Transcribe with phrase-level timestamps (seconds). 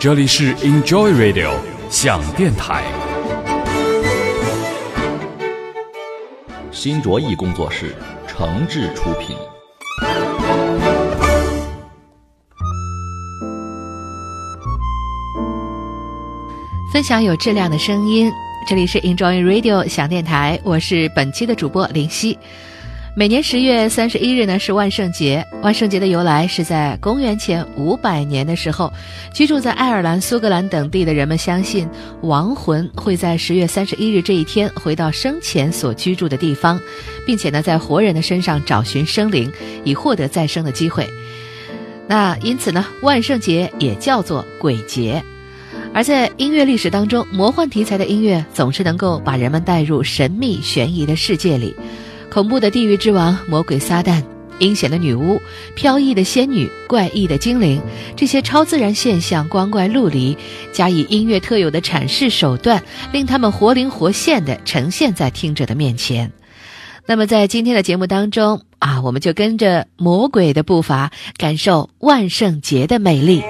[0.00, 1.52] 这里是 Enjoy Radio
[1.90, 2.82] 想电台，
[6.72, 7.94] 新卓艺工作室
[8.26, 9.36] 诚挚出品。
[16.90, 18.32] 分享有质量的声音，
[18.66, 22.38] 这里是 Enjoy Radio 想电台，我是本期的主播林夕。
[23.16, 25.44] 每年十月三十一日呢是万圣节。
[25.62, 28.90] 万圣节的由来是在公元前五百年的时候，
[29.34, 31.88] 居住在爱尔兰、苏格兰等地的人们相信
[32.22, 36.80] 亡魂会在十月三十一日这一天回到生前所居住的地方，
[37.26, 41.04] 并且呢在活人的身上找寻生灵，以获得再生的机会。
[42.06, 45.20] 那因此呢，万圣节也叫做鬼节。
[45.92, 51.74] 而在音乐历史当中，魔幻题材的音乐总是能够把人们带入神秘悬疑的世界里。
[52.30, 54.22] 恐怖的地狱之王、魔鬼撒旦、
[54.60, 55.40] 阴险的女巫、
[55.74, 57.82] 飘逸的仙女、怪异的精灵，
[58.16, 60.36] 这些超自然现象光怪陆离，
[60.72, 66.30] 加以音乐特有的阐释手段，令他们活灵活现地呈现在听者的面前。
[67.06, 73.42] 那么，在今天的节目当中啊，我们就跟着魔鬼的步伐，感受万圣节的魅力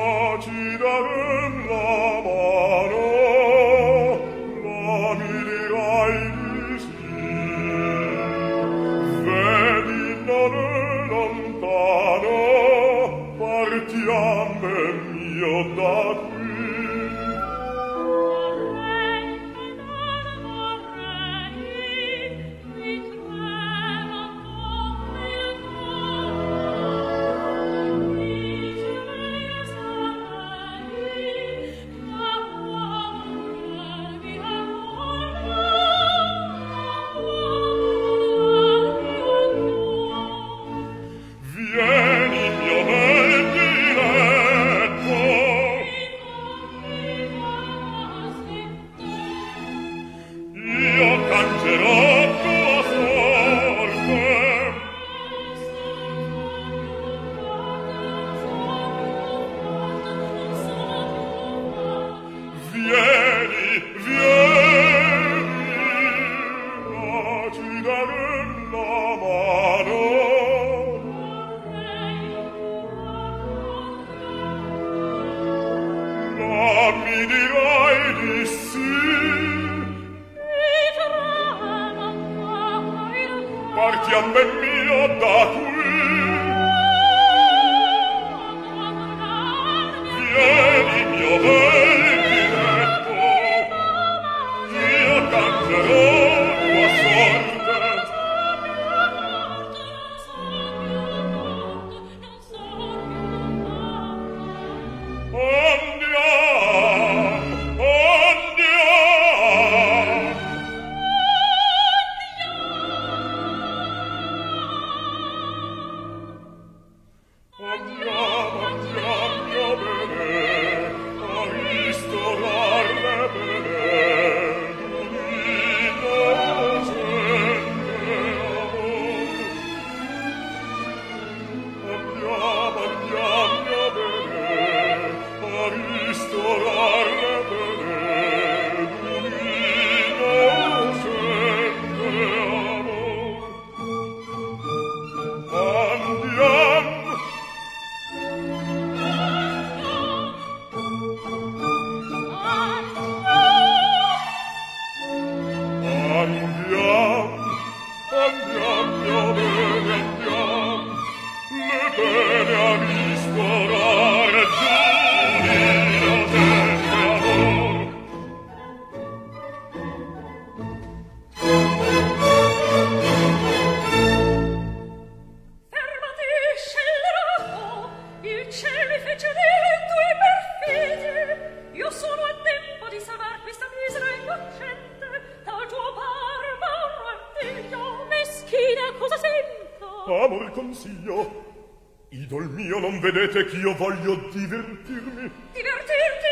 [193.51, 195.31] che io voglio divertirmi.
[195.53, 196.31] Divertirti?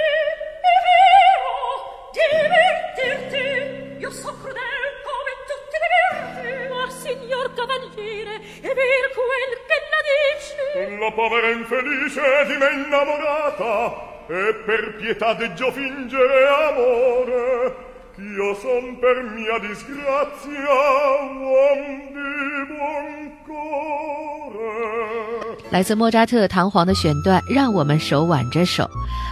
[0.63, 2.11] È vero!
[2.15, 3.99] Divertirti!
[3.99, 6.69] Io so crudel come tutti diverti!
[6.73, 10.97] Ma, signor cavaliere, è vero quel che la dici?
[10.97, 17.75] La povera infelice di me innamorata e per pietà deggio fingere amore
[18.15, 22.28] ch'io son per mia disgrazia uom di
[25.71, 28.89] 来自莫扎特《唐璜》的选段，让我们手挽着手。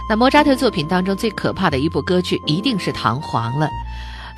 [0.09, 3.67] 那莫扎特作品当中最可怕的一部歌剧，一定是《唐璜》了。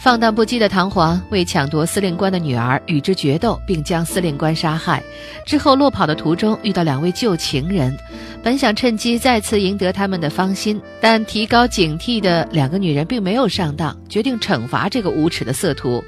[0.01, 5.03] 放荡不羁的唐璜为抢夺司令官的女儿与之决斗，并将司令官杀害。
[5.45, 7.93] 之后落跑的途中遇到两位旧情人，
[8.41, 16.01] 本想趁机再次赢得他们的芳心，但提高警惕的两个女人并没有上当，决定惩罚这个无耻的色徒。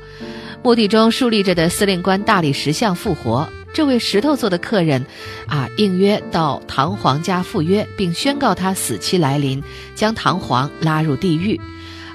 [0.63, 5.05] 墓地中竖立着的司令官大理石像复活，这位石头做的客人，
[5.47, 9.63] 啊，应约到唐璜家赴约，并宣告他死期来临，
[9.95, 11.59] 将唐璜拉入地狱。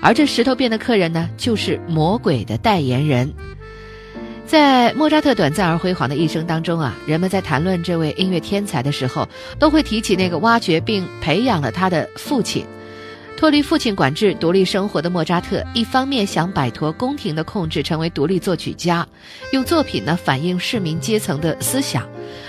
[0.02, 3.32] 而这石头变的客人呢，就是魔鬼的代言人。
[4.46, 12.64] 在莫扎特短暂而辉煌的一生当中啊，人们在谈论这位音乐天才的时候，都会提起那个挖掘并培养了他的父亲。
[13.36, 19.06] 脱离父亲管制、独立生活的莫扎特，一方面想摆脱宫廷的控制，成为独立作曲家，
[19.52, 22.02] 用作品呢反映市民阶层的思想；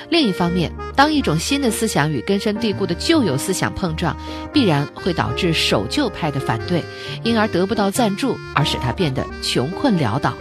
[0.10, 4.16] 另一方面，当一种新的思想与根深蒂固的旧有思想碰撞，
[4.54, 6.82] 必然会导致守旧派的反对，
[7.22, 10.34] 因而得不到赞助，而使他变得穷困潦倒。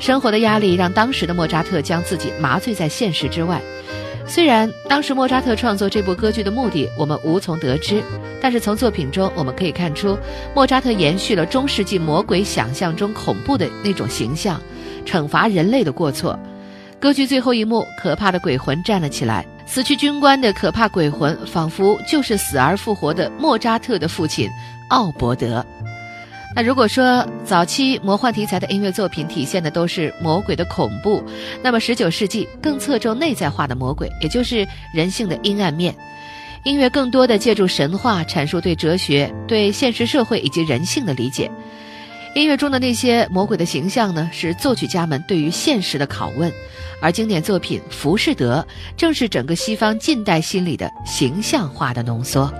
[0.00, 3.62] 生活的压力让当时的莫扎特将自己麻醉在现实之外。
[4.30, 8.00] 虽然当时莫扎特创作这部歌剧的目的我们无从得知，
[8.40, 10.16] 但是从作品中我们可以看出，
[10.54, 14.62] 莫扎特延续了中世纪魔鬼想象中恐怖的那种形象，
[15.04, 16.38] 惩罚人类的过错。
[17.00, 24.48] 歌剧最后一幕，可怕的鬼魂站了起来，死去军官的可怕鬼魂仿佛就是死而复活的莫扎特的父亲
[24.90, 25.66] 奥伯德。
[26.54, 31.22] 那如果说早期魔幻题材的音乐作品体现的都是魔鬼的恐怖，
[31.62, 35.94] 那么十九世纪更侧重内在化的魔鬼，也就是人性的阴暗面。
[36.64, 41.50] 音乐更多的借助神话阐述对哲学、对现实社会以及人性的理解。
[42.34, 46.52] 音乐中的那些魔鬼的形象呢，是作曲家们对于现实的拷问，
[47.00, 52.52] 而经典作品《浮士德》正是整个西方近代心理的形象化的浓缩。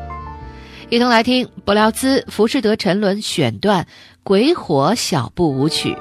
[0.90, 3.84] 一同来听柏辽兹《浮士德沉沦》选段
[4.24, 5.92] 《鬼火小步舞曲》。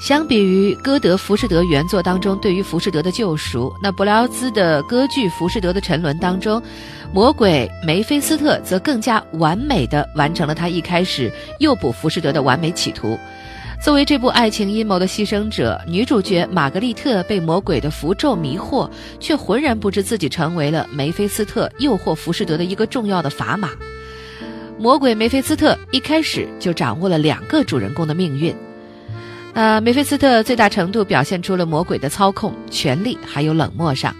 [0.00, 6.60] 相比于歌德《浮士德》原作当中对于浮士德的救赎，那柏辽兹的歌剧《浮士德的沉沦》当中，
[7.12, 13.18] 魔鬼梅菲斯特则更加完美的完成了他一开始诱捕浮士德的完美企图。
[13.78, 18.90] 作为这部爱情阴谋的牺牲者，女主角玛格丽特被魔鬼的符咒迷惑，
[19.20, 23.68] 却浑然不知自己成为了梅菲斯特诱惑浮士德的一个重要的砝码。
[24.78, 28.56] 魔鬼梅菲斯特一开始就掌握了两个主人公的命运。
[29.52, 34.14] 呃梅菲斯特最大程度表现出了魔鬼的操控、权力还有冷漠上。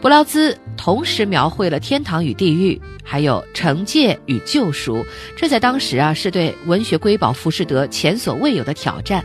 [0.00, 5.04] 布劳兹同时描绘了天堂与地狱，还有惩戒与救赎，
[5.36, 9.24] 这在当时啊是对文学瑰宝浮士德前所未有的挑战。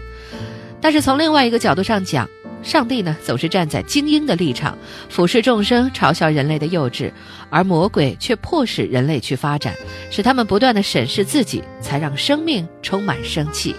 [0.82, 2.28] 但是从另外一个角度上讲，
[2.64, 4.76] 上帝呢总是站在精英的立场，
[5.10, 7.12] 俯视众生，嘲笑人类的幼稚，
[7.52, 9.76] 而魔鬼却迫使人类去发展，
[10.10, 13.76] 使他们不断的审视自己，才让生命充满生气。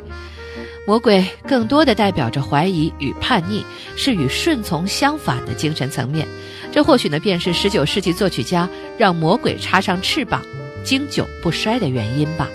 [0.87, 3.65] 魔鬼更多的代表着怀疑与叛逆，
[3.97, 6.29] 是与顺从相反的精神层面。
[6.71, 10.43] 这或许呢，便是十九世纪作曲家让魔鬼插上翅膀，
[10.85, 12.49] 经久不衰的原因吧。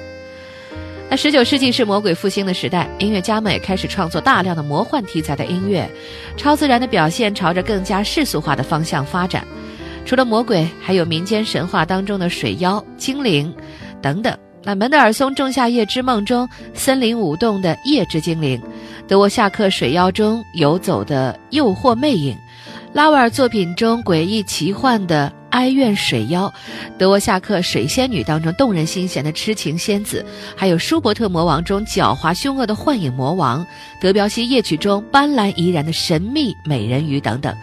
[1.10, 5.90] 那十九世纪是魔鬼复兴的时代，音乐家们也开始创作大量的魔幻题材的音乐，
[6.38, 9.44] 超自然的表现朝着更加世俗化的方向发展。
[10.06, 13.52] 除了魔鬼，还有民间神话当中的水妖、精灵
[14.04, 14.38] 等等。
[14.64, 18.62] 那门德尔松《仲夏夜之梦》中森林舞动的夜之精灵，
[19.08, 22.38] 德沃夏克水妖中游走的诱惑魅影，
[22.94, 26.54] 拉威尔作品中诡异奇幻的哀怨水妖，
[26.98, 30.24] 德沃夏克水仙女当中动人心弦的痴情仙子，
[30.58, 33.66] 还有舒伯特魔王中狡猾凶恶的幻影魔王，
[34.02, 37.56] 德彪西夜曲中斑斓怡然的神秘美人鱼等等，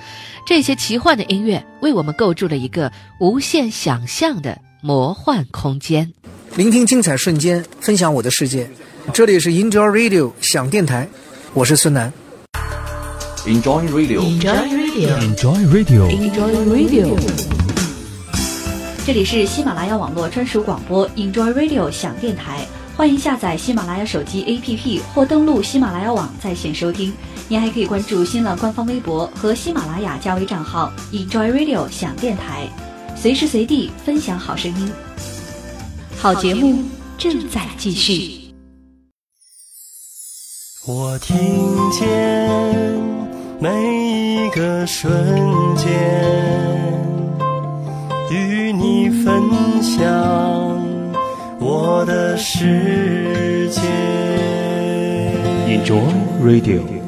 [0.46, 6.10] 这些奇幻的音乐为我们构筑了一个无限想象的魔幻空间。
[6.56, 8.66] 聆听精彩瞬间，分享我的世界。
[9.12, 11.06] 这里是 Enjoy Radio 响电台，
[11.52, 12.10] 我是孙楠。
[13.44, 16.08] Enjoy Radio，Enjoy Radio，Enjoy Radio。
[16.08, 17.18] Enjoy Radio。
[19.06, 27.12] 这里是喜马拉雅网络专属广播 Enjoy Radio 响电台，欢迎下载喜马拉雅手机 APP 或登录喜马拉雅网在线收听。
[27.48, 32.66] 您还可以关注新浪官方微博和喜马拉雅加微账号 Enjoy Radio 响电台，
[33.14, 34.90] 随时随地分享好声音。
[36.18, 36.82] 好节目
[37.16, 38.52] 正在继续。
[40.86, 41.36] 我听
[41.90, 42.48] 见
[43.60, 45.12] 每一个瞬
[45.76, 45.86] 间，
[48.30, 49.42] 与你分
[49.82, 50.02] 享
[51.60, 53.80] 我的世界。
[55.68, 56.00] Enjoy
[56.42, 57.05] Radio。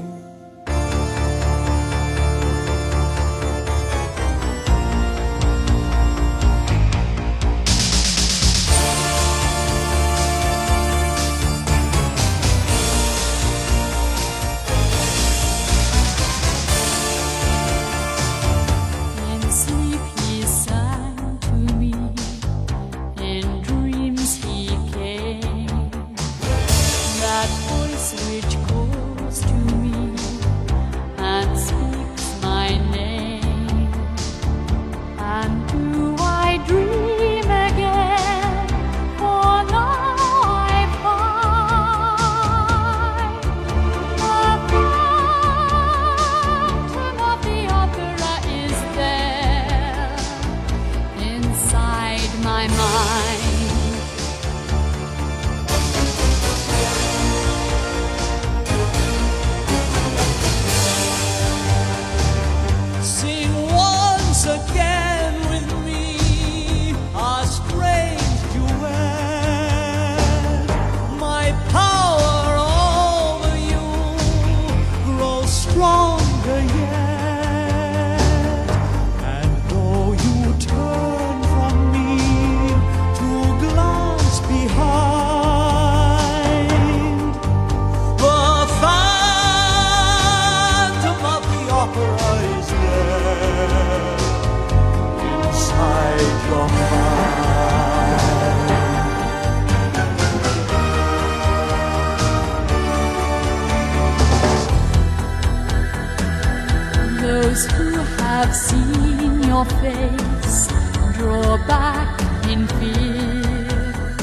[107.59, 107.91] Those who
[108.23, 110.69] have seen your face
[111.17, 114.17] draw back in fear.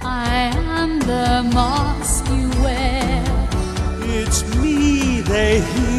[0.00, 3.22] I am the mask you wear.
[4.00, 5.89] It's me they hear.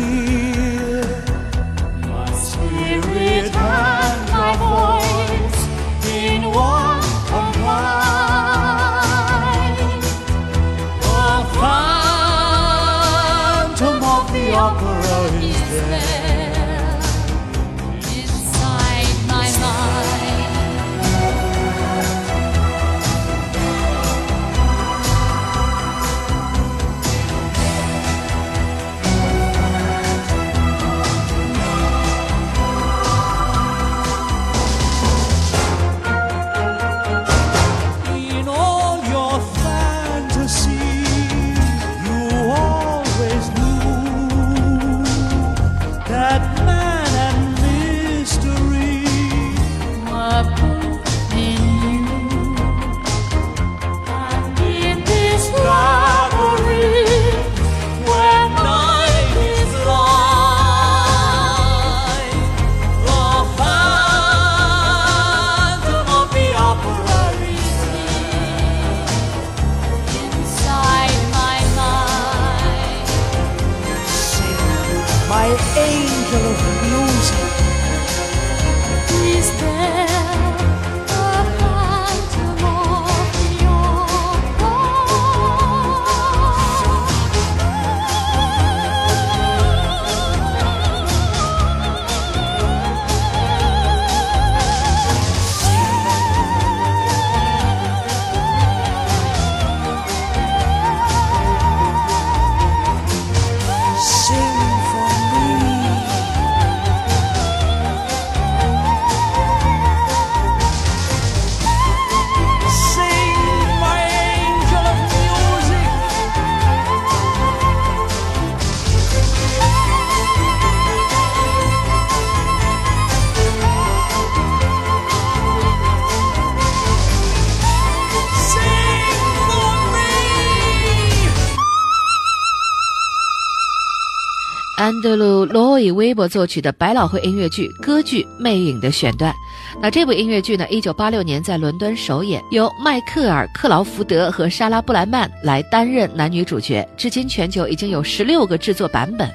[134.81, 139.31] 安德鲁·罗伊·威伯作曲的百老汇音乐剧歌剧《魅影》的选段。
[139.79, 146.83] 那这部音乐剧呢，一九八六年在伦敦首演，由迈克尔·克劳福德和莎拉·布莱曼来担任男女主角。
[146.97, 149.29] 至今全球已经有十六个制作版本，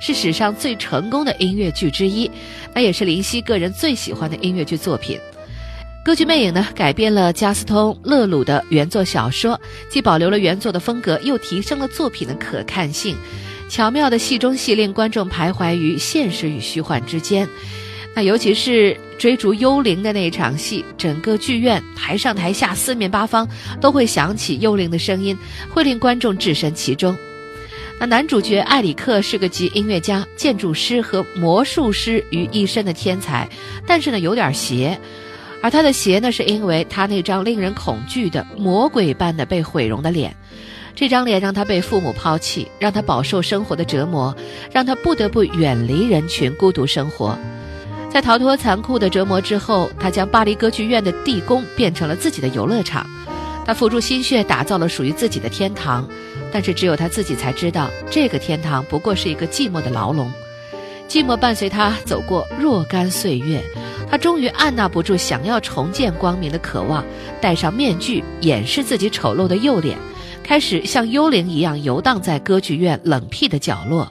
[0.00, 2.30] 是史上最成功的音乐剧之一。
[2.72, 5.18] 那也是林夕个人最喜欢的音乐剧作品。
[6.04, 9.60] 歌剧《魅影》呢，改编了加斯通·勒鲁的原作小说，
[9.90, 13.16] 既保留了原作的风格，又提升了作品的可看性。
[13.72, 17.48] 巧妙的戏中戏令观众徘徊于现实与虚幻之间，
[18.14, 23.48] 那尤其是追逐幽灵的那场戏，整个剧院台上台下四面八方
[23.80, 25.34] 都会响起幽灵的声音，
[25.70, 27.16] 会令观众置身其中。
[27.98, 33.48] 那男主角艾里克是个集音乐家、建筑师和魔术师于一身的天才，
[33.86, 35.00] 但是呢有点邪，
[35.62, 40.36] 而他的邪呢是因为他那张令人恐惧的魔鬼般的被毁容的脸。
[40.94, 44.34] 这张脸让他被父母抛弃，让他饱受生活的折磨，
[44.70, 47.36] 让他不得不远离人群，孤独生活。
[48.10, 53.06] 在逃脱残酷的折磨之后，他将巴黎歌剧院的地宫变成了自己的游乐场。
[53.64, 56.06] 他付出心血打造了属于自己的天堂，
[56.52, 60.30] 但是只有他自己才知道，这个天堂不过是一个寂寞的牢笼。
[61.08, 63.62] 寂寞伴随他走过若干岁月，
[64.10, 67.04] 他终于按捺不住想要重见光明的渴望，
[67.40, 69.96] 戴上面具掩饰自己丑陋的右脸。
[70.42, 74.08] 开始像幽灵一样游荡在歌剧院冷僻的角落，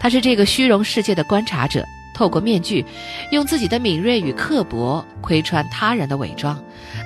[0.00, 2.84] 他是这个虚荣世界的观察者，透过面具，
[3.30, 6.58] 用自己的敏锐与刻薄窥穿他人的伪装。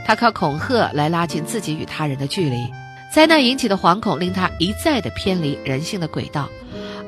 [0.07, 2.67] 他靠恐吓来拉近自己与他人的距离。
[3.13, 6.49] 灾难引起的惶恐令他一再的偏离人性的轨道，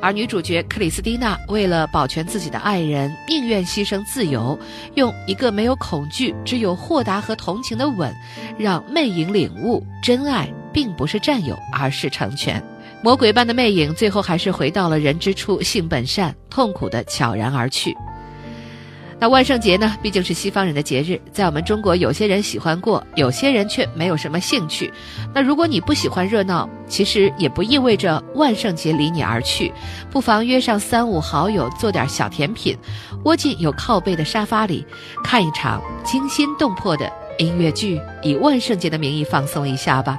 [0.03, 4.59] 而女主角克里斯蒂娜为了保全自己的爱人，宁愿牺牲自由，
[4.97, 8.15] 用一个没有恐惧、只有豁达和同情的吻，
[8.59, 10.47] 让魅影领悟真爱。
[10.75, 12.63] 并不是占有，而是成全。
[13.03, 17.97] 魔鬼般的魅影，最后还是回到了人之初，性本善，痛苦的悄然而去。
[19.21, 19.97] 那万圣节呢？
[20.03, 24.93] 毕竟是西方人的节日，在我们中国，有些人喜欢过，有些人却没有什么兴趣。
[25.33, 29.73] 那如果你不喜欢热闹，其实也不意味着万圣节离你而去。
[30.11, 32.77] 不妨约上三五好友，做点小甜品，
[33.25, 34.85] 窝进有靠背的沙发里，
[35.23, 40.19] 看一场惊心动魄的音乐剧，以万圣节的名义放松一下吧。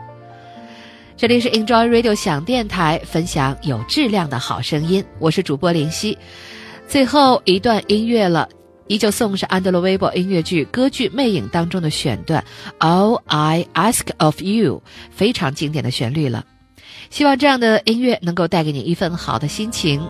[1.17, 5.01] 这里是 Enjoy Radio 响电台，分享有质量的好声音。
[5.17, 6.17] 我是主播林夕。
[6.89, 8.49] 最后一段音乐了，
[8.87, 12.43] 依旧送上安德鲁·威伯音乐剧歌剧《魅影》当中的选段
[12.85, 16.43] 《All I Ask of You》，非常经典的旋律了。
[17.09, 20.05] 希望这样的音乐能够带给你一份好的心情。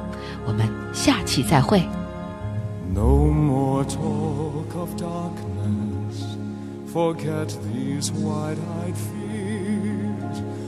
[0.48, 1.84] 我们下期再会。
[2.96, 6.18] No more talk of darkness.
[6.92, 8.96] Forget these wide-eyed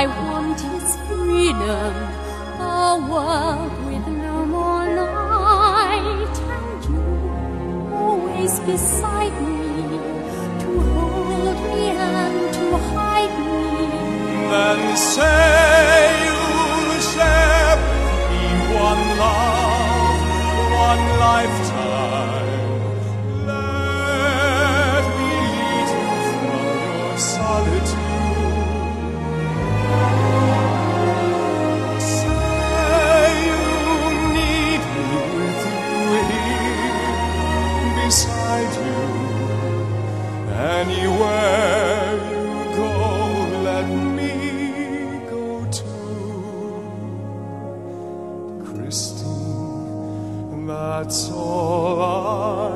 [0.00, 1.94] I want is freedom,
[2.60, 7.02] a world with no more night, and you
[7.92, 9.98] always beside me
[10.62, 13.60] to hold me and to hide me.
[14.52, 16.18] Then say
[17.14, 18.44] share with me
[18.88, 20.20] one love,
[20.90, 21.67] one lifetime.
[51.40, 52.67] Oh, I.